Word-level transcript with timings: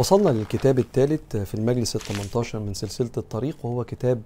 وصلنا 0.00 0.28
للكتاب 0.30 0.78
الثالث 0.78 1.36
في 1.36 1.54
المجلس 1.54 1.96
ال 1.96 2.00
18 2.00 2.58
من 2.58 2.74
سلسلة 2.74 3.10
الطريق 3.16 3.56
وهو 3.62 3.84
كتاب 3.84 4.22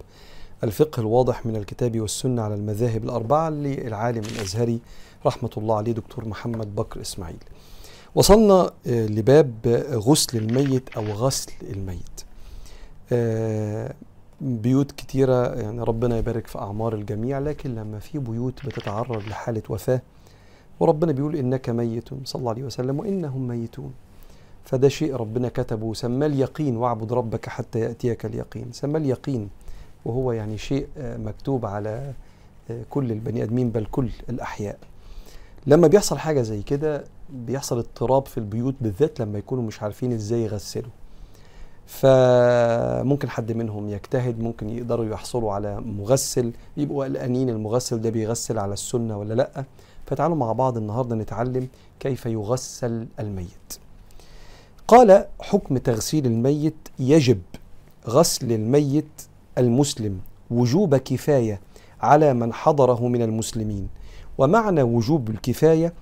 الفقه 0.65 1.01
الواضح 1.01 1.47
من 1.47 1.57
الكتاب 1.57 2.01
والسنة 2.01 2.43
على 2.43 2.55
المذاهب 2.55 3.05
الأربعة 3.05 3.51
للعالم 3.51 4.23
الأزهري 4.25 4.81
رحمة 5.27 5.51
الله 5.57 5.77
عليه 5.77 5.93
دكتور 5.93 6.29
محمد 6.29 6.75
بكر 6.75 7.01
إسماعيل. 7.01 7.37
وصلنا 8.15 8.71
لباب 8.87 9.55
غسل 9.93 10.39
الميت 10.39 10.89
أو 10.97 11.05
غسل 11.05 11.53
الميت. 11.63 12.21
بيوت 14.41 14.93
كتيرة 14.93 15.55
يعني 15.55 15.83
ربنا 15.83 16.19
يبارك 16.19 16.47
في 16.47 16.59
أعمار 16.59 16.95
الجميع 16.95 17.39
لكن 17.39 17.75
لما 17.75 17.99
في 17.99 18.19
بيوت 18.19 18.67
بتتعرض 18.67 19.23
لحالة 19.29 19.63
وفاة 19.69 20.03
وربنا 20.81 21.13
بيقول 21.13 21.37
إنك 21.37 21.71
ميت 21.71 22.09
صلى 22.25 22.41
الله 22.41 22.51
عليه 22.51 22.65
وسلم 22.65 22.99
وإنهم 22.99 23.49
ميتون. 23.49 23.93
فده 24.65 24.89
شيء 24.89 25.17
ربنا 25.17 25.49
كتبه 25.49 25.87
وسماه 25.87 26.27
اليقين 26.27 26.77
واعبد 26.77 27.13
ربك 27.13 27.49
حتى 27.49 27.81
يأتيك 27.81 28.27
اليقين. 28.27 28.73
سماه 28.73 28.99
اليقين 28.99 29.49
وهو 30.05 30.33
يعني 30.33 30.59
شيء 30.59 30.89
مكتوب 30.99 31.67
على 31.67 32.13
كل 32.91 33.13
البني 33.13 33.43
آدمين 33.43 33.71
بل 33.71 33.87
كل 33.87 34.11
الأحياء. 34.29 34.79
لما 35.67 35.87
بيحصل 35.87 36.19
حاجة 36.19 36.43
زي 36.43 36.63
كده 36.63 37.05
بيحصل 37.31 37.79
اضطراب 37.79 38.27
في 38.27 38.39
البيوت 38.39 38.75
بالذات 38.81 39.21
لما 39.21 39.39
يكونوا 39.39 39.65
مش 39.65 39.83
عارفين 39.83 40.13
إزاي 40.13 40.43
يغسلوا. 40.43 40.91
فممكن 41.87 43.31
حد 43.31 43.53
منهم 43.53 43.89
يجتهد 43.89 44.41
ممكن 44.41 44.69
يقدروا 44.69 45.05
يحصلوا 45.05 45.53
على 45.53 45.81
مغسل 45.81 46.53
يبقوا 46.77 47.05
قلقانين 47.05 47.49
المغسل 47.49 48.01
ده 48.01 48.11
بيغسل 48.11 48.59
على 48.59 48.73
السنة 48.73 49.19
ولا 49.19 49.35
لأ. 49.35 49.65
فتعالوا 50.07 50.37
مع 50.37 50.53
بعض 50.53 50.77
النهاردة 50.77 51.17
نتعلم 51.17 51.69
كيف 52.01 52.27
يغسل 52.27 53.07
الميت. 53.21 53.79
قال 54.89 55.27
حكم 55.41 55.79
تغسيل 55.79 56.27
الميت 56.27 56.89
يجب 56.99 57.41
غسل 58.09 58.53
الميت 58.53 59.23
المسلم 59.59 60.21
وجوب 60.51 60.97
كفاية 60.97 61.61
على 62.01 62.35
من 62.35 62.53
حضره 62.53 63.09
من 63.09 63.23
المسلمين. 63.23 63.89
ومعنى 64.39 64.83
وجوب 64.83 65.31
الكفاية 65.31 65.93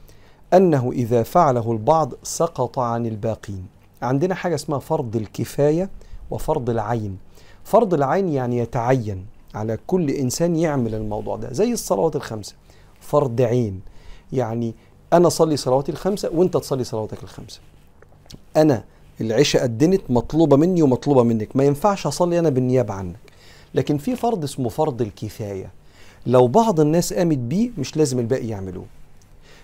أنه 0.55 0.93
إذا 0.93 1.23
فعله 1.23 1.73
البعض 1.73 2.13
سقط 2.23 2.79
عن 2.79 3.07
الباقين. 3.07 3.67
عندنا 4.03 4.35
حاجة 4.35 4.55
اسمها 4.55 4.79
فرض 4.79 5.17
الكفاية 5.17 5.91
وفرض 6.31 6.71
العين. 6.71 7.19
فرض 7.65 7.95
العين 7.95 8.29
يعني 8.29 8.59
يتعين 8.59 9.27
على 9.55 9.79
كل 9.87 10.11
إنسان 10.11 10.57
يعمل 10.57 10.95
الموضوع 10.95 11.37
ده 11.37 11.53
زي 11.53 11.73
الصلوات 11.73 12.17
الخمسة. 12.17 12.55
فرض 13.01 13.41
عين 13.41 13.81
يعني 14.33 14.75
أنا 15.13 15.27
أصلي 15.27 15.57
صلواتي 15.57 15.93
الخمسة 15.93 16.31
وأنت 16.35 16.57
تصلي 16.57 16.85
صلواتك 16.85 17.23
الخمسة. 17.23 17.61
أنا 18.57 18.85
العشاء 19.21 19.65
أدنت 19.65 20.03
مطلوبة 20.09 20.57
مني 20.57 20.83
ومطلوبة 20.83 21.23
منك. 21.23 21.57
ما 21.57 21.65
ينفعش 21.65 22.07
أصلي 22.07 22.39
أنا 22.39 22.49
بالنيابة 22.49 22.95
عنك. 22.95 23.17
لكن 23.75 23.99
في 23.99 24.17
فرض 24.17 24.45
اسمه 24.45 24.69
فرض 24.69 25.03
الكفاية. 25.03 25.71
لو 26.27 26.47
بعض 26.47 26.81
الناس 26.81 27.13
قامت 27.13 27.39
بيه 27.39 27.71
مش 27.79 27.97
لازم 27.97 28.19
الباقي 28.19 28.49
يعملوه. 28.49 28.85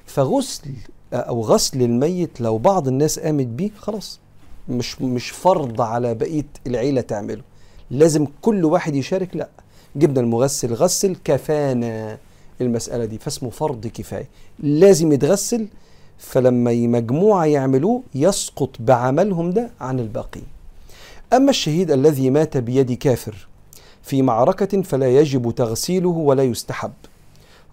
فغسل 0.07 0.71
أو 1.13 1.43
غسل 1.43 1.83
الميت 1.83 2.41
لو 2.41 2.59
بعض 2.59 2.89
الناس 2.89 3.19
قامت 3.19 3.47
بيه 3.47 3.71
خلاص. 3.79 4.21
مش 4.69 5.03
مش 5.03 5.31
فرض 5.31 5.81
على 5.81 6.15
بقية 6.15 6.47
العيلة 6.67 7.01
تعمله. 7.01 7.43
لازم 7.91 8.27
كل 8.43 8.65
واحد 8.65 8.95
يشارك. 8.95 9.37
لا. 9.37 9.49
جبنا 9.97 10.21
المغسل 10.21 10.75
غسل 10.75 11.17
كفانا 11.25 12.19
المسألة 12.61 13.05
دي. 13.05 13.19
فاسمه 13.19 13.51
فرض 13.51 13.87
كفاية. 13.87 14.29
لازم 14.59 15.13
يتغسل 15.13 15.67
فلما 16.19 16.73
مجموعة 16.73 17.45
يعملوه 17.45 18.03
يسقط 18.15 18.71
بعملهم 18.81 19.51
ده 19.51 19.71
عن 19.81 20.01
الباقي. 20.01 20.41
أما 21.33 21.51
الشهيد 21.51 21.91
الذي 21.91 22.31
مات 22.31 22.57
بيد 22.57 22.93
كافر 22.93 23.49
في 24.03 24.23
معركة 24.23 24.83
فلا 24.83 25.09
يجب 25.09 25.51
تغسيله 25.51 26.09
ولا 26.09 26.43
يستحب. 26.43 26.93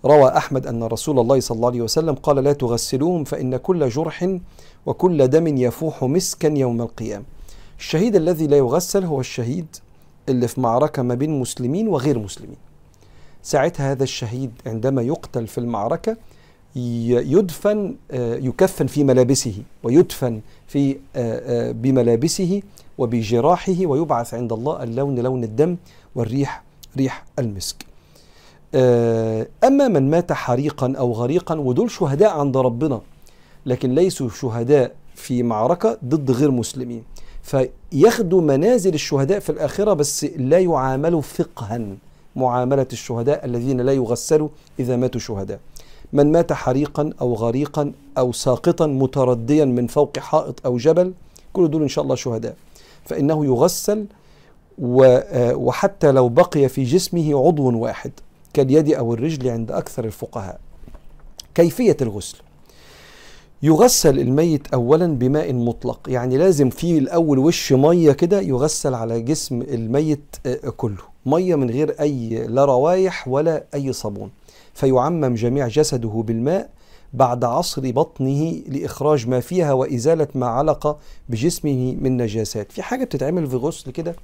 روى 0.06 0.38
أحمد 0.38 0.67
أن 0.67 0.83
رسول 0.83 1.19
الله 1.19 1.39
صلى 1.39 1.56
الله 1.56 1.69
عليه 1.69 1.81
وسلم 1.81 2.16
قال 2.16 2.35
لا 2.35 2.53
تغسلوهم 2.53 3.23
فإن 3.23 3.57
كل 3.57 3.89
جرح 3.89 4.38
وكل 4.85 5.27
دم 5.27 5.57
يفوح 5.57 6.03
مسكا 6.03 6.47
يوم 6.47 6.81
القيامة. 6.81 7.25
الشهيد 7.79 8.16
الذي 8.16 8.47
لا 8.47 8.57
يغسل 8.57 9.06
هو 9.06 9.19
الشهيد 9.19 9.67
اللي 10.29 10.47
في 10.47 10.62
معركة 10.62 11.01
ما 11.01 11.16
بين 11.16 11.39
مسلمين 11.39 11.88
وغير 11.88 12.19
مسلمين. 12.19 12.57
ساعتها 13.44 13.91
هذا 13.91 14.03
الشهيد 14.03 14.51
عندما 14.66 15.01
يقتل 15.01 15.47
في 15.47 15.57
المعركة 15.57 16.17
يدفن 16.75 17.96
يكفن 18.13 18.88
في 18.88 19.03
ملابسه 19.03 19.53
ويدفن 19.84 20.40
في 20.68 20.97
بملابسه 21.74 22.62
وبجراحه 22.97 23.86
ويبعث 23.86 24.34
عند 24.34 24.53
الله 24.53 24.84
اللون 24.84 25.19
لون 25.19 25.44
الدم 25.44 25.75
والريح 26.16 26.63
ريح 26.97 27.25
المسك. 27.40 27.75
أما 29.63 29.88
من 29.88 30.09
مات 30.09 30.34
حريقا 30.34 30.94
أو 30.97 31.12
غريقا 31.13 31.56
ودول 31.56 31.91
شهداء 31.91 32.40
عند 32.40 32.58
ربنا 32.58 33.02
لكن 33.66 33.96
ليسوا 33.96 34.30
شهداء 34.30 34.92
في 35.16 35.44
معركة 35.44 35.97
ضد 36.06 36.31
غير 36.31 36.52
مسلمين. 36.52 37.03
فياخدوا 37.44 38.42
منازل 38.42 38.94
الشهداء 38.94 39.40
في 39.40 39.50
الآخرة 39.50 39.94
بس 39.94 40.24
لا 40.24 40.59
يعاملوا 40.59 41.22
فقها 41.22 41.81
معاملة 42.36 42.88
الشهداء 42.94 43.46
الذين 43.46 43.81
لا 43.81 43.94
يغسلوا 43.94 44.50
إذا 44.80 44.96
ماتوا 44.96 45.19
شهداء. 45.19 45.59
من 46.13 46.31
مات 46.31 46.53
حريقا 46.53 47.13
أو 47.21 47.33
غريقا 47.33 47.91
أو 48.17 48.31
ساقطا 48.31 48.88
مترديا 48.88 49.66
من 49.66 49.88
فوق 49.88 50.19
حائط 50.19 50.66
أو 50.66 50.77
جبل 50.77 51.13
كل 51.53 51.69
دول 51.71 51.81
إن 51.81 51.88
شاء 51.88 52.03
الله 52.03 52.16
شهداء. 52.16 52.55
فإنه 53.05 53.45
يغسل 53.45 54.05
وحتى 54.79 56.11
لو 56.11 56.29
بقي 56.29 56.69
في 56.69 56.83
جسمه 56.83 57.47
عضو 57.47 57.79
واحد 57.79 58.11
كاليد 58.53 58.94
أو 58.94 59.13
الرجل 59.13 59.47
عند 59.49 59.71
أكثر 59.71 60.05
الفقهاء. 60.05 60.59
كيفية 61.55 61.97
الغسل؟ 62.01 62.38
يغسل 63.63 64.19
الميت 64.19 64.73
أولا 64.73 65.07
بماء 65.07 65.53
مطلق 65.53 65.99
يعني 66.07 66.38
لازم 66.38 66.69
في 66.69 66.97
الأول 66.97 67.39
وش 67.39 67.73
مية 67.73 68.11
كده 68.11 68.41
يغسل 68.41 68.94
على 68.94 69.21
جسم 69.21 69.61
الميت 69.61 70.35
كله. 70.77 71.03
مية 71.25 71.55
من 71.55 71.69
غير 71.69 71.95
أي 71.99 72.47
لا 72.47 72.65
روايح 72.65 73.27
ولا 73.27 73.63
أي 73.73 73.94
صابون. 73.94 74.29
فيعمم 74.75 75.36
جميع 75.36 75.68
جسده 75.68 76.24
بالماء 76.28 76.69
بعد 77.13 77.44
عصر 77.44 77.91
بطنه 77.91 78.62
لإخراج 78.68 79.28
ما 79.28 79.40
فيها 79.40 79.74
وإزالة 79.74 80.28
ما 80.36 80.46
علق 80.46 81.00
بجسمه 81.30 81.96
من 81.96 82.18
نجاسات. 82.18 82.72
في 82.72 82.81
حاجة 82.81 83.03
بتتعمل 83.03 83.47
في 83.47 83.56
غسل 83.56 83.91
كده 83.91 84.16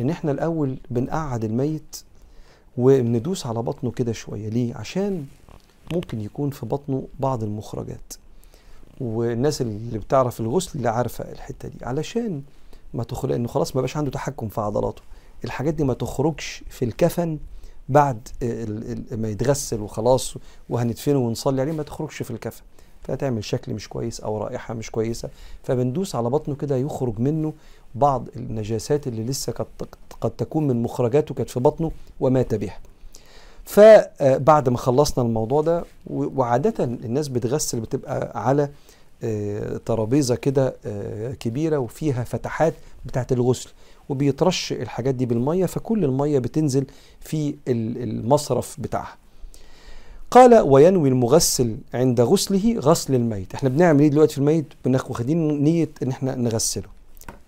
إن 0.00 0.10
إحنا 0.10 0.30
الأول 0.32 0.76
بنقعد 0.90 1.44
الميت 1.44 1.96
وندوس 2.76 3.46
على 3.46 3.62
بطنه 3.62 3.90
كده 3.90 4.12
شوية. 4.12 4.48
ليه؟ 4.48 4.74
عشان 4.74 5.26
ممكن 5.92 6.20
يكون 6.20 6.50
في 6.50 6.66
بطنه 6.66 7.02
بعض 7.20 7.42
المخرجات. 7.42 8.12
والناس 9.00 9.60
اللي 9.62 9.98
بتعرف 9.98 10.40
الغسل 10.40 10.78
اللي 10.78 10.88
عارفة 10.88 11.32
الحتة 11.32 11.68
دي. 11.68 11.84
علشان 11.84 12.42
ما 12.94 13.04
تخرج 13.04 13.32
إنه 13.32 13.48
خلاص 13.48 13.76
ما 13.76 13.80
بقاش 13.82 13.96
عنده 13.96 14.10
تحكم 14.10 14.48
في 14.48 14.60
عضلاته. 14.60 15.02
الحاجات 15.44 15.74
دي 15.74 15.84
ما 15.84 15.94
تخرجش 15.94 16.64
في 16.70 16.84
الكفن 16.84 17.38
بعد 17.88 18.28
ما 19.10 19.28
يتغسل 19.28 19.80
وخلاص 19.80 20.34
وهندفنه 20.68 21.18
ونصلي 21.18 21.60
عليه 21.60 21.72
ما 21.72 21.82
تخرجش 21.82 22.22
في 22.22 22.30
الكفن 22.30 22.62
فتعمل 23.02 23.44
شكل 23.44 23.74
مش 23.74 23.88
كويس 23.88 24.20
أو 24.20 24.38
رائحة 24.38 24.74
مش 24.74 24.90
كويسة. 24.90 25.28
فبندوس 25.62 26.14
على 26.14 26.30
بطنه 26.30 26.54
كده 26.54 26.76
يخرج 26.76 27.18
منه 27.20 27.52
بعض 27.94 28.28
النجاسات 28.36 29.06
اللي 29.06 29.24
لسه 29.24 29.52
قد 29.52 29.66
قد 30.20 30.30
تكون 30.30 30.66
من 30.66 30.82
مخرجاته 30.82 31.34
كانت 31.34 31.50
في 31.50 31.60
بطنه 31.60 31.90
ومات 32.20 32.54
بها. 32.54 32.78
فبعد 33.64 34.68
ما 34.68 34.78
خلصنا 34.78 35.24
الموضوع 35.24 35.62
ده 35.62 35.84
وعادة 36.10 36.84
الناس 36.84 37.28
بتغسل 37.28 37.80
بتبقى 37.80 38.32
على 38.46 38.68
ترابيزة 39.86 40.34
كده 40.34 40.76
كبيرة 41.40 41.78
وفيها 41.78 42.24
فتحات 42.24 42.74
بتاعت 43.06 43.32
الغسل. 43.32 43.70
وبيترش 44.08 44.72
الحاجات 44.72 45.14
دي 45.14 45.26
بالمية 45.26 45.66
فكل 45.66 46.04
المية 46.04 46.38
بتنزل 46.38 46.84
في 47.20 47.54
المصرف 47.68 48.76
بتاعها. 48.80 49.16
قال 50.30 50.60
وينوي 50.60 51.08
المغسل 51.08 51.76
عند 51.94 52.20
غسله 52.20 52.78
غسل 52.78 53.14
الميت. 53.14 53.54
إحنا 53.54 53.68
بنعمل 53.68 54.00
إيه 54.00 54.08
دلوقتي 54.08 54.34
في 54.34 54.38
الميت؟ 54.38 54.66
واخدين 54.86 55.64
نية 55.64 55.88
إن 56.02 56.10
إحنا 56.10 56.34
نغسله. 56.34 56.88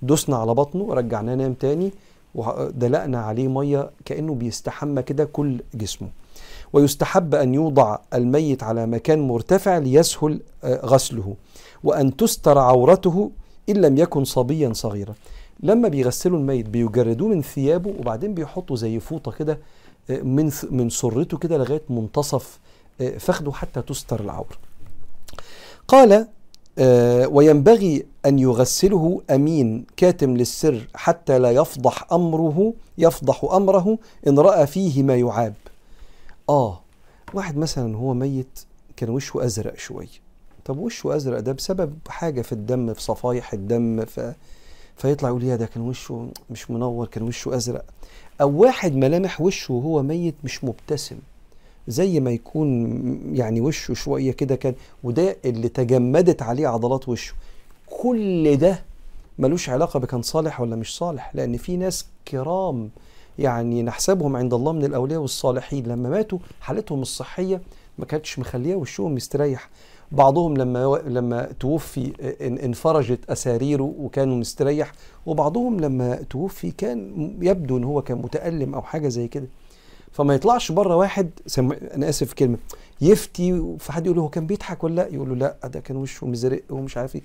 دوسنا 0.02 0.36
على 0.36 0.54
بطنه 0.54 0.94
رجعناه 0.94 1.34
نام 1.34 1.54
تاني 1.54 1.92
ودلقنا 2.34 3.20
عليه 3.20 3.48
مية 3.48 3.90
كأنه 4.04 4.34
بيستحمى 4.34 5.02
كده 5.02 5.24
كل 5.24 5.60
جسمه. 5.74 6.08
ويستحب 6.72 7.34
أن 7.34 7.54
يوضع 7.54 7.98
الميت 8.14 8.62
على 8.62 8.86
مكان 8.86 9.28
مرتفع 9.28 9.78
ليسهل 9.78 10.40
غسله. 10.64 11.34
وأن 11.84 12.16
تستر 12.16 12.58
عورته 12.58 13.30
إن 13.68 13.76
لم 13.76 13.98
يكن 13.98 14.24
صبيا 14.24 14.72
صغيرا. 14.72 15.14
لما 15.60 15.88
بيغسلوا 15.88 16.38
الميت 16.38 16.68
بيجردوه 16.68 17.28
من 17.28 17.42
ثيابه 17.42 17.90
وبعدين 17.98 18.34
بيحطوا 18.34 18.76
زي 18.76 19.00
فوطة 19.00 19.32
كده 19.32 19.58
من 20.10 20.52
من 20.70 20.90
سرته 20.90 21.38
كده 21.38 21.56
لغاية 21.58 21.82
منتصف 21.90 22.58
فخده 23.18 23.52
حتى 23.52 23.82
تستر 23.82 24.20
العوره 24.20 24.56
قال 25.88 26.26
وينبغي 27.32 28.06
أن 28.26 28.38
يغسله 28.38 29.20
أمين 29.30 29.86
كاتم 29.96 30.36
للسر 30.36 30.88
حتى 30.94 31.38
لا 31.38 31.50
يفضح 31.50 32.12
أمره 32.12 32.72
يفضح 32.98 33.44
أمره 33.44 33.98
إن 34.26 34.38
رأى 34.38 34.66
فيه 34.66 35.02
ما 35.02 35.16
يعاب. 35.16 35.54
آه 36.48 36.80
واحد 37.34 37.56
مثلا 37.56 37.96
هو 37.96 38.14
ميت 38.14 38.58
كان 38.96 39.10
وشه 39.10 39.44
أزرق 39.44 39.76
شوية. 39.78 40.06
طب 40.64 40.78
وشه 40.78 41.16
أزرق 41.16 41.40
ده 41.40 41.52
بسبب 41.52 41.98
حاجة 42.08 42.42
في 42.42 42.52
الدم 42.52 42.94
في 42.94 43.02
صفايح 43.02 43.52
الدم 43.52 44.04
ف... 44.04 44.20
فيطلع 44.98 45.28
يقول 45.28 45.44
يا 45.44 45.56
ده 45.56 45.66
كان 45.66 45.82
وشه 45.88 46.28
مش 46.50 46.70
منور 46.70 47.06
كان 47.06 47.22
وشه 47.22 47.56
أزرق. 47.56 47.84
أو 48.40 48.50
واحد 48.60 48.94
ملامح 48.96 49.40
وشه 49.40 49.74
وهو 49.74 50.02
ميت 50.02 50.34
مش 50.44 50.64
مبتسم. 50.64 51.16
زي 51.88 52.20
ما 52.20 52.30
يكون 52.30 53.00
يعني 53.36 53.60
وشه 53.60 53.94
شوية 53.94 54.32
كده 54.32 54.56
كان 54.56 54.74
وده 55.04 55.36
اللي 55.44 55.68
تجمدت 55.68 56.42
عليه 56.42 56.68
عضلات 56.68 57.08
وشه. 57.08 57.34
كل 58.02 58.56
ده 58.56 58.82
ملوش 59.38 59.68
علاقة 59.68 60.00
بكان 60.00 60.22
صالح 60.22 60.60
ولا 60.60 60.76
مش 60.76 60.96
صالح 60.96 61.30
لأن 61.34 61.56
في 61.56 61.76
ناس 61.76 62.06
كرام 62.28 62.90
يعني 63.38 63.82
نحسبهم 63.82 64.36
عند 64.36 64.54
الله 64.54 64.72
من 64.72 64.84
الأولياء 64.84 65.20
والصالحين. 65.20 65.86
لما 65.86 66.08
ماتوا 66.08 66.38
حالتهم 66.60 67.02
الصحية 67.02 67.60
ما 67.98 68.04
كانتش 68.04 68.38
مخلية 68.38 68.74
وشهم 68.74 69.14
مستريح 69.14 69.68
بعضهم 70.12 70.56
لما 70.56 71.02
لما 71.06 71.52
توفي 71.60 72.12
انفرجت 72.64 73.30
أساريره 73.30 73.94
وكانوا 73.98 74.36
مستريح 74.36 74.92
وبعضهم 75.26 75.80
لما 75.80 76.14
توفي 76.30 76.70
كان 76.70 77.12
يبدو 77.42 77.76
إن 77.76 77.84
هو 77.84 78.02
كان 78.02 78.18
متألم 78.18 78.74
أو 78.74 78.82
حاجة 78.82 79.08
زي 79.08 79.28
كده. 79.28 79.46
فما 80.12 80.34
يطلعش 80.34 80.72
بره 80.72 80.96
واحد 80.96 81.30
سم... 81.46 81.72
أنا 81.72 82.08
آسف 82.08 82.32
كلمة 82.32 82.56
يفتي 83.00 83.76
فحد 83.80 84.06
يقول 84.06 84.16
له 84.16 84.22
هو 84.22 84.28
كان 84.28 84.46
بيضحك 84.46 84.84
ولا 84.84 84.94
لأ؟ 84.94 85.08
يقول 85.14 85.28
له 85.28 85.34
لأ 85.34 85.68
ده 85.68 85.80
كان 85.80 85.96
وشه 85.96 86.26
مزرق 86.26 86.62
ومش 86.70 86.96
عارف 86.96 87.16
إيه. 87.16 87.22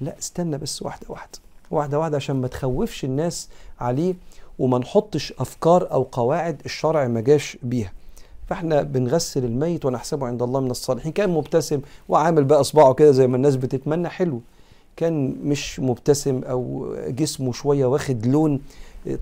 لأ 0.00 0.18
استنى 0.18 0.58
بس 0.58 0.82
واحدة 0.82 1.06
واحدة 1.08 1.38
واحدة 1.70 1.98
واحدة 1.98 2.16
عشان 2.16 2.36
ما 2.36 2.48
تخوفش 2.48 3.04
الناس 3.04 3.48
عليه 3.80 4.14
وما 4.58 4.78
نحطش 4.78 5.32
أفكار 5.38 5.92
أو 5.92 6.02
قواعد 6.12 6.62
الشرع 6.64 7.08
ما 7.08 7.20
جاش 7.20 7.58
بيها. 7.62 7.92
فاحنا 8.46 8.82
بنغسل 8.82 9.44
الميت 9.44 9.84
ونحسبه 9.84 10.26
عند 10.26 10.42
الله 10.42 10.60
من 10.60 10.70
الصالحين. 10.70 11.12
كان 11.12 11.30
مبتسم 11.30 11.80
وعامل 12.08 12.44
بقى 12.44 12.60
اصبعه 12.60 12.94
كده 12.94 13.10
زي 13.10 13.26
ما 13.26 13.36
الناس 13.36 13.56
بتتمنى. 13.56 14.08
حلو. 14.08 14.40
كان 14.96 15.36
مش 15.44 15.80
مبتسم 15.80 16.40
أو 16.44 16.94
جسمه 17.08 17.52
شوية 17.52 17.86
واخد 17.86 18.26
لون 18.26 18.60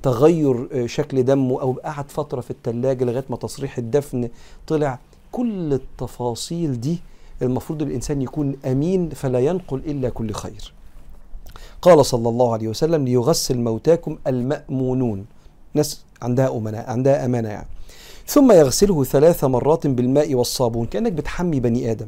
تغير 0.02 0.86
شكل 0.86 1.22
دمه 1.22 1.60
أو 1.60 1.72
قعد 1.84 2.10
فترة 2.10 2.40
في 2.40 2.50
الثلاجه 2.50 3.04
لغاية 3.04 3.24
ما 3.30 3.36
تصريح 3.36 3.78
الدفن 3.78 4.28
طلع. 4.66 4.98
كل 5.32 5.72
التفاصيل 5.72 6.80
دي 6.80 6.98
المفروض 7.42 7.82
الإنسان 7.82 8.22
يكون 8.22 8.56
أمين 8.66 9.08
فلا 9.08 9.38
ينقل 9.38 9.78
إلا 9.86 10.08
كل 10.08 10.32
خير. 10.32 10.72
قال 11.82 12.06
صلى 12.06 12.28
الله 12.28 12.52
عليه 12.52 12.68
وسلم 12.68 13.04
ليغسل 13.04 13.58
موتاكم 13.58 14.18
المأمونون. 14.26 15.26
ناس 15.74 16.04
عندها 16.22 16.56
أمناء 16.56 16.90
عندها 16.90 17.24
أمانة 17.24 17.48
يعني. 17.48 17.66
ثم 18.26 18.52
يغسله 18.52 19.04
ثلاث 19.04 19.44
مرات 19.44 19.86
بالماء 19.86 20.34
والصابون 20.34 20.86
كأنك 20.86 21.12
بتحمي 21.12 21.60
بني 21.60 21.90
آدم. 21.90 22.06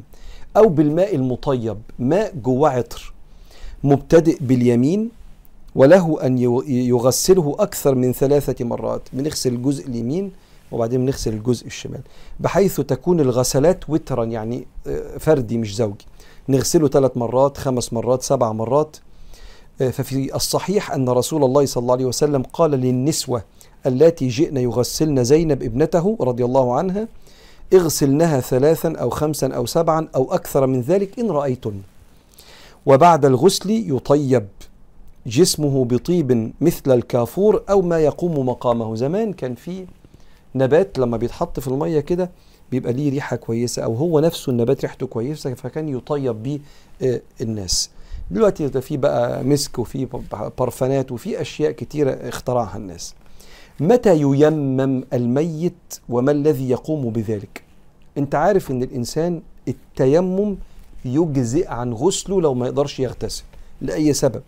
أو 0.57 0.69
بالماء 0.69 1.15
المطيب 1.15 1.77
ماء 1.99 2.33
جواه 2.35 2.69
عطر 2.69 3.13
مبتدئ 3.83 4.37
باليمين 4.41 5.09
وله 5.75 6.25
أن 6.25 6.37
يغسله 6.67 7.55
أكثر 7.59 7.95
من 7.95 8.13
ثلاثة 8.13 8.65
مرات. 8.65 9.01
بنغسل 9.13 9.53
الجزء 9.53 9.87
اليمين 9.87 10.31
وبعدين 10.71 11.05
بنغسل 11.05 11.33
الجزء 11.33 11.65
الشمال. 11.67 12.01
بحيث 12.39 12.81
تكون 12.81 13.19
الغسلات 13.19 13.89
وترا 13.89 14.23
يعني 14.25 14.67
فردي 15.19 15.57
مش 15.57 15.75
زوجي. 15.75 16.05
نغسله 16.49 16.87
ثلاث 16.87 17.17
مرات 17.17 17.57
خمس 17.57 17.93
مرات 17.93 18.23
سبع 18.23 18.51
مرات. 18.51 18.97
ففي 19.77 20.35
الصحيح 20.35 20.91
أن 20.91 21.09
رسول 21.09 21.43
الله 21.43 21.65
صلى 21.65 21.81
الله 21.81 21.93
عليه 21.93 22.05
وسلم 22.05 22.43
قال 22.43 22.71
للنسوة 22.71 23.43
اللاتي 23.87 24.27
جئن 24.27 24.57
يغسلن 24.57 25.23
زينب 25.23 25.63
ابنته 25.63 26.17
رضي 26.21 26.45
الله 26.45 26.75
عنها 26.75 27.07
اغسلنها 27.73 28.39
ثلاثا 28.39 28.93
أو 28.95 29.09
خمسا 29.09 29.47
أو 29.47 29.65
سبعا 29.65 30.07
أو 30.15 30.33
أكثر 30.33 30.67
من 30.67 30.81
ذلك 30.81 31.19
إن 31.19 31.31
رأيتن. 31.31 31.81
وبعد 32.85 33.25
الغسل 33.25 33.71
يطيب. 33.71 34.47
جسمه 35.27 35.85
بطيب 35.85 36.51
مثل 36.61 36.91
الكافور 36.91 37.63
أو 37.69 37.81
ما 37.81 37.99
يقوم 37.99 38.47
مقامه. 38.49 38.95
زمان 38.95 39.33
كان 39.33 39.55
في 39.55 39.85
نبات 40.55 40.99
لما 40.99 41.17
بيتحط 41.17 41.59
في 41.59 41.67
المية 41.67 41.99
كده 41.99 42.29
بيبقى 42.71 42.93
ليه 42.93 43.09
ريحة 43.09 43.35
كويسة 43.35 43.83
أو 43.83 43.93
هو 43.95 44.19
نفسه 44.19 44.49
النبات 44.49 44.81
ريحته 44.81 45.07
كويسة 45.07 45.53
فكان 45.53 45.89
يطيب 45.89 46.43
بيه 46.43 46.59
الناس. 47.41 47.89
دلوقتي 48.31 48.67
ده 48.67 48.79
في 48.79 48.97
بقى 48.97 49.43
مسك 49.43 49.79
وفي 49.79 50.07
برفانات 50.59 51.11
وفي 51.11 51.41
أشياء 51.41 51.71
كتيرة 51.71 52.11
اخترعها 52.11 52.77
الناس. 52.77 53.15
متى 53.79 54.21
ييمم 54.21 55.03
الميت 55.13 55.99
وما 56.09 56.31
الذي 56.31 56.69
يقوم 56.69 57.09
بذلك؟ 57.09 57.61
أنت 58.17 58.35
عارف 58.35 58.71
إن 58.71 58.83
الإنسان 58.83 59.41
التيمم 59.67 60.55
يجزئ 61.05 61.67
عن 61.67 61.93
غسله 61.93 62.41
لو 62.41 62.53
ما 62.53 62.65
يقدرش 62.67 62.99
يغتسل 62.99 63.43
لأي 63.81 64.13
سبب؟ 64.13 64.41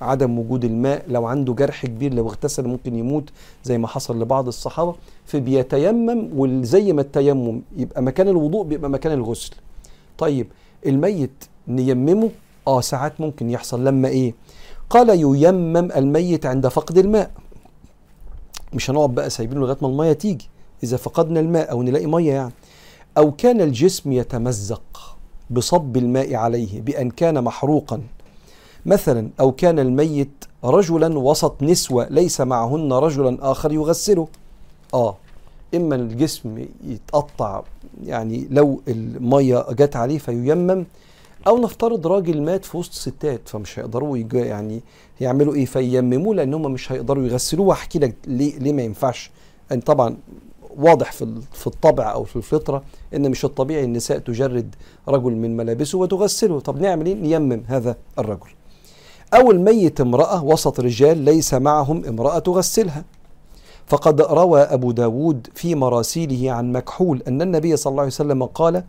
عدم 0.00 0.38
وجود 0.38 0.64
الماء 0.64 1.04
لو 1.08 1.26
عنده 1.26 1.52
جرح 1.54 1.86
كبير 1.86 2.14
لو 2.14 2.28
اغتسل 2.28 2.68
ممكن 2.68 2.96
يموت 2.96 3.30
زي 3.64 3.78
ما 3.78 3.88
حصل 3.88 4.20
لبعض 4.22 4.46
الصحابة 4.46 4.94
فبيتيمم 5.26 6.28
وزي 6.36 6.92
ما 6.92 7.00
التيمم 7.00 7.60
يبقى 7.76 8.02
مكان 8.02 8.28
الوضوء 8.28 8.64
بيبقى 8.64 8.90
مكان 8.90 9.12
الغسل. 9.12 9.52
طيب 10.18 10.46
الميت 10.86 11.44
نيممه؟ 11.68 12.30
آه 12.66 12.80
ساعات 12.80 13.20
ممكن 13.20 13.50
يحصل. 13.50 13.84
لما 13.84 14.08
إيه؟ 14.08 14.34
قال 14.90 15.08
ييمم 15.10 15.92
الميت 15.96 16.46
عند 16.46 16.68
فقد 16.68 16.98
الماء. 16.98 17.30
مش 18.74 18.90
هنقعد 18.90 19.14
بقى 19.14 19.30
سايبينه 19.30 19.60
لغاية 19.60 19.76
ما 19.82 19.88
المية 19.88 20.12
تيجي 20.12 20.48
إذا 20.82 20.96
فقدنا 20.96 21.40
الماء 21.40 21.70
أو 21.70 21.82
نلاقي 21.82 22.06
مية 22.06 22.32
يعني. 22.32 22.52
أو 23.18 23.32
كان 23.32 23.60
الجسم 23.60 24.12
يتمزق 24.12 25.16
بصب 25.50 25.96
الماء 25.96 26.34
عليه 26.34 26.80
بأن 26.80 27.10
كان 27.10 27.44
محروقا. 27.44 28.00
مثلا 28.86 29.28
أو 29.40 29.52
كان 29.52 29.78
الميت 29.78 30.44
رجلا 30.64 31.18
وسط 31.18 31.62
نسوة 31.62 32.08
ليس 32.10 32.40
معهن 32.40 32.92
رجلا 32.92 33.38
آخر 33.50 33.72
يغسله. 33.72 34.28
آه 34.94 35.16
إما 35.74 35.94
الجسم 35.94 36.66
يتقطع 36.84 37.62
يعني 38.04 38.46
لو 38.50 38.80
المية 38.88 39.66
جت 39.70 39.96
عليه 39.96 40.18
فييمم 40.18 40.84
أو 41.46 41.58
نفترض 41.58 42.06
راجل 42.06 42.42
مات 42.42 42.64
في 42.64 42.76
وسط 42.76 42.92
ستات 42.92 43.48
فمش 43.48 43.78
هيقدروا 43.78 44.16
يعني 44.32 44.80
يعملوا 45.20 45.54
إيه؟ 45.54 45.64
فييمموه 45.64 46.34
لأن 46.34 46.54
هم 46.54 46.72
مش 46.72 46.92
هيقدروا 46.92 47.24
يغسلوه. 47.24 47.66
واحكي 47.66 47.98
لك 47.98 48.14
ليه 48.26 48.58
ليه 48.58 48.72
ما 48.72 48.82
ينفعش. 48.82 49.30
يعني 49.70 49.82
طبعا 49.82 50.16
واضح 50.76 51.12
في 51.12 51.34
في 51.52 51.66
الطبع 51.66 52.12
أو 52.12 52.24
في 52.24 52.36
الفطرة 52.36 52.82
إن 53.14 53.30
مش 53.30 53.44
الطبيعي 53.44 53.84
النساء 53.84 54.18
تجرد 54.18 54.74
رجل 55.08 55.32
من 55.32 55.56
ملابسه 55.56 55.98
وتغسله. 55.98 56.60
طب 56.60 56.80
نعمل 56.80 57.06
إيه؟ 57.06 57.14
نيمم 57.14 57.62
هذا 57.66 57.96
الرجل. 58.18 58.48
أو 59.34 59.50
الميت 59.50 60.00
امرأة 60.00 60.44
وسط 60.44 60.80
رجال 60.80 61.18
ليس 61.18 61.54
معهم 61.54 62.04
امرأة 62.04 62.38
تغسلها. 62.38 63.04
فقد 63.86 64.20
روى 64.20 64.60
أبو 64.60 64.92
داود 64.92 65.46
في 65.54 65.74
مراسيله 65.74 66.52
عن 66.52 66.72
مكحول 66.72 67.22
أن 67.28 67.42
النبي 67.42 67.76
صلى 67.76 67.90
الله 67.90 68.02
عليه 68.02 68.12
وسلم 68.12 68.44
قال 68.44 68.84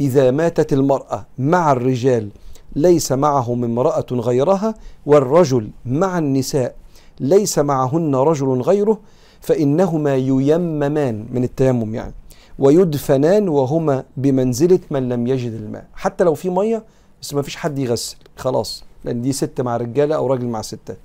إذا 0.00 0.30
ماتت 0.30 0.72
المرأة 0.72 1.26
مع 1.38 1.72
الرجال 1.72 2.28
ليس 2.76 3.12
معهم 3.12 3.64
امرأة 3.64 4.06
غيرها 4.12 4.74
والرجل 5.06 5.70
مع 5.86 6.18
النساء 6.18 6.74
ليس 7.20 7.58
معهن 7.58 8.14
رجل 8.14 8.60
غيره 8.60 8.98
فإنهما 9.40 10.16
ييممان 10.16 11.26
من 11.32 11.44
التيمم 11.44 11.94
يعني 11.94 12.14
ويدفنان 12.58 13.48
وهما 13.48 14.04
بمنزلة 14.16 14.78
من 14.90 15.08
لم 15.08 15.26
يجد 15.26 15.52
الماء. 15.52 15.86
حتى 15.94 16.24
لو 16.24 16.34
في 16.34 16.50
مية 16.50 16.84
بس 17.22 17.34
ما 17.34 17.42
فيش 17.42 17.56
حد 17.56 17.78
يغسل 17.78 18.16
خلاص. 18.36 18.84
لأن 19.04 19.22
دي 19.22 19.32
ست 19.32 19.60
مع 19.60 19.76
رجالة 19.76 20.16
أو 20.16 20.26
راجل 20.26 20.46
مع 20.46 20.62
ستة. 20.62 20.96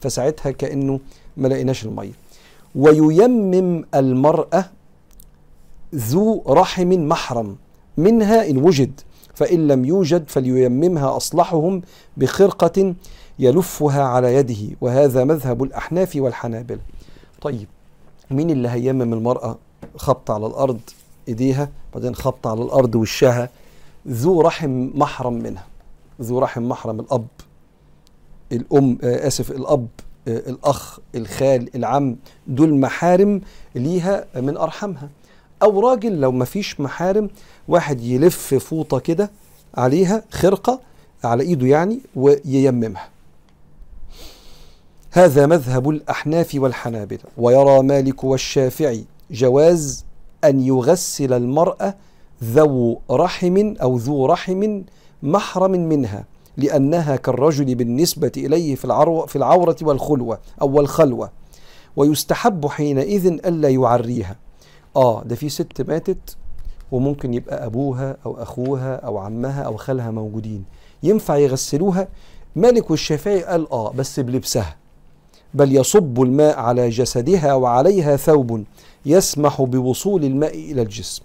فساعتها 0.00 0.50
كأنه 0.50 1.00
ما 1.36 1.48
لقيناش 1.48 1.84
المية. 1.84 2.12
وييمم 2.74 3.84
المرأة 3.94 4.64
ذو 5.94 6.42
رحم 6.48 6.88
محرم. 7.08 7.56
منها 7.96 8.50
إن 8.50 8.56
وجد 8.56 9.00
فإن 9.34 9.66
لم 9.68 9.84
يوجد 9.84 10.24
فلييممها 10.28 11.16
أصلحهم 11.16 11.82
بخرقة 12.16 12.94
يلفها 13.38 14.02
على 14.02 14.34
يده 14.34 14.76
وهذا 14.80 15.24
مذهب 15.24 15.62
الأحناف 15.62 16.16
والحنابلة. 16.16 16.80
طيب 17.42 17.66
مين 18.30 18.50
اللي 18.50 18.68
هيمم 18.68 19.12
المرأة 19.12 19.58
خبط 19.96 20.30
على 20.30 20.46
الأرض 20.46 20.80
إيديها 21.28 21.68
بعدين 21.94 22.14
خبط 22.14 22.46
على 22.46 22.62
الأرض 22.62 22.94
وشها؟ 22.94 23.48
ذو 24.08 24.40
رحم 24.40 24.90
محرم 24.94 25.32
منها 25.32 25.66
ذو 26.22 26.38
رحم 26.38 26.62
محرم 26.62 27.00
الأب 27.00 27.26
الأم 28.52 28.98
آه 29.02 29.26
آسف 29.26 29.50
الأب 29.50 29.86
آه 30.28 30.38
الأخ 30.50 30.98
الخال 31.14 31.76
العم 31.76 32.16
دول 32.46 32.74
محارم 32.74 33.40
ليها 33.74 34.24
من 34.36 34.56
أرحمها. 34.56 35.08
أو 35.62 35.80
راجل 35.80 36.20
لو 36.20 36.32
ما 36.32 36.44
فيش 36.44 36.80
محارم 36.80 37.30
واحد 37.68 38.00
يلف 38.00 38.54
فوطة 38.54 38.98
كده 38.98 39.30
عليها 39.74 40.22
خرقة 40.30 40.80
على 41.24 41.42
إيده 41.42 41.66
يعني 41.66 42.00
وييممها. 42.16 43.08
هذا 45.10 45.46
مذهب 45.46 45.88
الأحناف 45.90 46.54
والحنابلة. 46.54 47.20
ويرى 47.38 47.82
مالك 47.82 48.24
والشافعي 48.24 49.04
جواز 49.30 50.04
أن 50.44 50.60
يغسل 50.60 51.32
المرأة 51.32 51.94
ذو 52.44 53.00
رحم 53.10 53.74
أو 53.82 53.96
ذو 53.96 54.26
رحم 54.26 54.82
محرم 55.22 55.70
منها 55.70 56.24
لأنها 56.56 57.16
كالرجل 57.16 57.74
بالنسبة 57.74 58.32
إليه 58.36 58.74
في, 58.74 58.84
العرو 58.84 59.26
في 59.26 59.36
العورة 59.36 59.76
والخلوة 59.82 60.38
أو 60.62 60.80
الخلوة. 60.80 61.30
ويستحب 61.96 62.66
حينئذ 62.66 63.26
ألا 63.26 63.68
يعريها. 63.68 64.36
آه 64.96 65.22
ده 65.22 65.36
في 65.36 65.48
ست 65.48 65.88
ماتت 65.88 66.36
وممكن 66.92 67.34
يبقى 67.34 67.66
أبوها 67.66 68.16
أو 68.26 68.42
أخوها 68.42 68.96
أو 68.96 69.18
عمها 69.18 69.62
أو 69.62 69.76
خالها 69.76 70.10
موجودين. 70.10 70.64
ينفع 71.02 71.36
يغسلوها؟ 71.36 72.08
مالك 72.56 72.90
والشافعي 72.90 73.42
قال 73.42 73.72
آه 73.72 73.92
بس 73.92 74.20
بلبسها. 74.20 74.76
بل 75.54 75.76
يصب 75.76 76.22
الماء 76.22 76.58
على 76.58 76.88
جسدها 76.88 77.54
وعليها 77.54 78.16
ثوب 78.16 78.64
يسمح 79.06 79.62
بوصول 79.62 80.24
الماء 80.24 80.54
إلى 80.54 80.82
الجسم. 80.82 81.22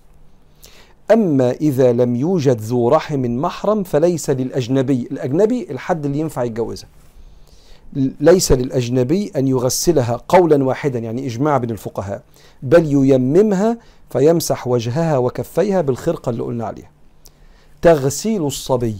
أما 1.11 1.51
إذا 1.51 1.93
لم 1.93 2.15
يوجد 2.15 2.61
ذو 2.61 2.89
رحم 2.89 3.19
محرم 3.21 3.83
فليس 3.83 4.29
للأجنبي. 4.29 5.07
الأجنبي 5.11 5.67
الحد 5.71 6.05
اللي 6.05 6.19
ينفع 6.19 6.43
يتجوزها. 6.43 6.89
ليس 8.19 8.51
للأجنبي 8.51 9.31
أن 9.35 9.47
يغسلها 9.47 10.21
قولا 10.27 10.63
واحدا 10.63 10.99
يعني 10.99 11.25
إجماع 11.25 11.57
بين 11.57 11.71
الفقهاء 11.71 12.23
بل 12.63 12.85
ييممها 12.85 13.77
فيمسح 14.09 14.67
وجهها 14.67 15.17
وكفيها 15.17 15.81
بالخرقة 15.81 16.29
اللي 16.29 16.43
قلنا 16.43 16.65
عليها. 16.65 16.91
تغسيل 17.81 18.45
الصبي 18.45 18.95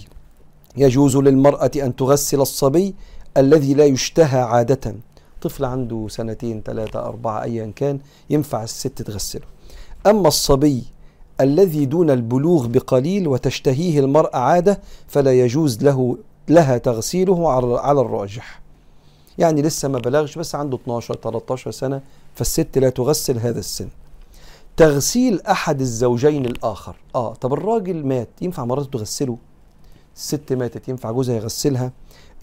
يجوز 0.77 1.17
للمرأة 1.17 1.71
أن 1.75 1.95
تغسل 1.95 2.41
الصبي 2.41 2.95
الذي 3.37 3.73
لا 3.73 3.85
يشتهى 3.85 4.39
عادة. 4.39 4.95
طفل 5.41 5.65
عنده 5.65 6.07
سنتين 6.09 6.61
ثلاثة 6.65 6.99
أربعة 6.99 7.43
أيا 7.43 7.71
كان 7.75 7.99
ينفع 8.29 8.63
الست 8.63 9.01
تغسله. 9.01 9.45
أما 10.07 10.27
الصبي 10.27 10.83
الذي 11.41 11.85
دون 11.85 12.09
البلوغ 12.09 12.67
بقليل 12.67 13.27
وتشتهيه 13.27 13.99
المرأة 13.99 14.37
عادة 14.37 14.81
فلا 15.07 15.33
يجوز 15.33 15.83
له 15.83 16.17
لها 16.49 16.77
تغسيله 16.77 17.51
على 17.79 18.01
الراجح. 18.01 18.66
يعني 19.37 19.61
لسه 19.61 19.87
ما 19.87 19.99
بلغش 19.99 20.37
بس 20.37 20.55
عنده 20.55 20.77
12 20.77 21.15
13 21.15 21.71
سنة 21.71 22.01
فالست 22.35 22.77
لا 22.77 22.89
تغسل 22.89 23.39
هذا 23.39 23.59
السن. 23.59 23.87
تغسيل 24.77 25.41
أحد 25.41 25.81
الزوجين 25.81 26.45
الآخر. 26.45 26.95
آه 27.15 27.33
طب 27.33 27.53
الراجل 27.53 28.05
مات 28.05 28.29
ينفع 28.41 28.65
مراته 28.65 28.89
تغسله؟ 28.89 29.37
الست 30.15 30.53
ماتت 30.53 30.89
ينفع 30.89 31.11
جوزها 31.11 31.35
يغسلها؟ 31.35 31.91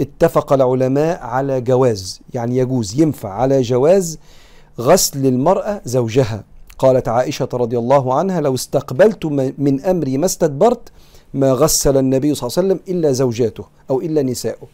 اتفق 0.01 0.53
العلماء 0.53 1.23
على 1.23 1.61
جواز 1.61 2.21
يعني 2.35 2.57
يجوز 2.57 3.01
ينفع 3.01 3.29
على 3.29 3.63
جواز 3.63 4.19
غسل 4.81 5.27
المرأة 5.27 5.81
زوجها. 5.85 6.45
قالت 6.79 7.09
عائشة 7.09 7.49
رضي 7.53 7.79
الله 7.79 8.15
عنها 8.15 8.41
لو 8.41 8.55
استقبلت 8.55 9.27
من 9.59 9.81
أمري 9.81 10.19
ما 10.19 10.27
استدبرت 10.27 10.93
ما 11.35 11.53
غسل 11.53 11.97
النبي 11.97 12.35
صلى 12.35 12.49
الله 12.49 12.59
عليه 12.59 12.69
وسلم 12.69 12.95
إلا 12.97 13.13
زوجاته 13.13 13.65
أو 13.91 14.01
إلا 14.01 14.23
نساؤه. 14.23 14.69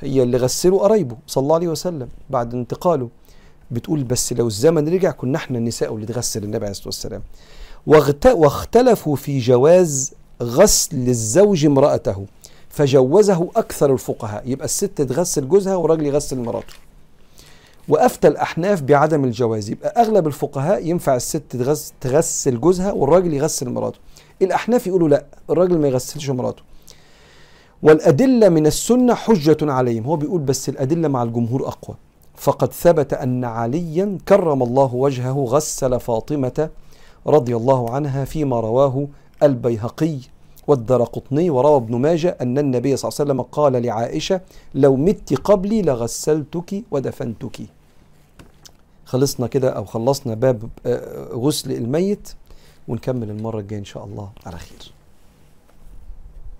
هي 0.00 0.22
اللي 0.22 0.36
غسلوا 0.36 0.82
قرايبه 0.82 1.16
صلى 1.26 1.42
الله 1.42 1.54
عليه 1.54 1.68
وسلم 1.68 2.08
بعد 2.30 2.54
انتقاله. 2.54 3.08
بتقول 3.70 4.04
بس 4.04 4.32
لو 4.32 4.46
الزمن 4.46 4.88
رجع 4.88 5.10
كنا 5.10 5.38
إحنا 5.38 5.58
النساء 5.58 5.94
اللي 5.94 6.06
تغسل 6.06 6.44
النبي 6.44 6.64
عليه 6.64 6.70
الصلاة 6.70 6.88
والسلام. 6.88 7.22
واختلفوا 8.34 9.16
في 9.16 9.38
جواز 9.38 10.12
غسل 10.42 11.08
الزوج 11.08 11.66
امرأته 11.66 12.26
فجوزه 12.68 13.48
أكثر 13.56 13.92
الفقهاء. 13.92 14.42
يبقى 14.46 14.64
الست 14.64 15.02
تغسل 15.02 15.48
جوزها 15.48 15.76
والراجل 15.76 16.06
يغسل 16.06 16.38
مراته. 16.38 16.74
وأفتى 17.88 18.28
الأحناف 18.28 18.82
بعدم 18.82 19.24
الجواز. 19.24 19.70
يبقى 19.70 20.02
أغلب 20.02 20.26
الفقهاء 20.26 20.86
ينفع 20.86 21.16
الست 21.16 21.56
تغسل 22.00 22.60
جوزها 22.60 22.92
والراجل 22.92 23.34
يغسل 23.34 23.70
مراته. 23.70 23.98
الأحناف 24.42 24.86
يقولوا 24.86 25.08
لا 25.08 25.24
الراجل 25.50 25.78
ما 25.78 25.88
يغسلش 25.88 26.30
مراته. 26.30 26.62
والأدلة 27.82 28.48
من 28.48 28.66
السنة 28.66 29.14
حجة 29.14 29.72
عليهم. 29.72 30.04
هو 30.04 30.16
بيقول 30.16 30.40
بس 30.40 30.68
الأدلة 30.68 31.08
مع 31.08 31.22
الجمهور 31.22 31.68
أقوى. 31.68 31.96
فقد 32.34 32.72
ثبت 32.72 33.14
أن 33.14 33.44
عليا 33.44 34.18
كرم 34.28 34.62
الله 34.62 34.94
وجهه 34.94 35.44
غسل 35.44 36.00
فاطمة 36.00 36.70
رضي 37.26 37.56
الله 37.56 37.90
عنها 37.90 38.24
فيما 38.24 38.60
رواه 38.60 39.08
البيهقي 39.42 40.18
والدرقطني. 40.66 41.50
وروى 41.50 41.76
ابن 41.76 41.96
ماجه 41.96 42.36
أن 42.40 42.58
النبي 42.58 42.96
صلى 42.96 43.08
الله 43.08 43.20
عليه 43.20 43.30
وسلم 43.30 43.42
قال 43.42 43.82
لعائشة 43.82 44.40
لو 44.74 44.96
مت 44.96 45.34
قبلي 45.34 45.82
لغسلتك 45.82 46.84
ودفنتك. 46.90 47.60
خلصنا 49.04 49.46
كده 49.46 49.70
أو 49.70 49.84
خلصنا 49.84 50.34
باب 50.34 50.68
غسل 51.32 51.72
الميت 51.72 52.32
ونكمل 52.88 53.30
المرة 53.30 53.60
الجاية 53.60 53.80
إن 53.80 53.84
شاء 53.84 54.04
الله 54.04 54.30
على 54.46 54.58
خير. 54.58 54.95